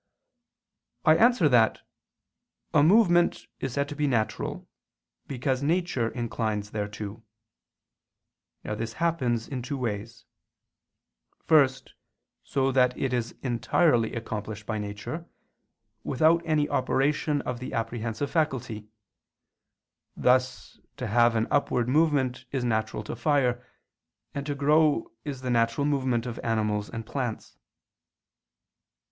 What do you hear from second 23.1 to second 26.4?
fire, and to grow is the natural movement of